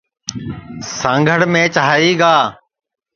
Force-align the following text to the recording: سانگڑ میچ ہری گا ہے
سانگڑ 0.97 1.39
میچ 1.53 1.73
ہری 1.87 2.11
گا 2.19 2.33
ہے 2.39 2.47